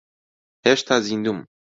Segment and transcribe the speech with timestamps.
[0.65, 1.39] هێشتا زیندووم.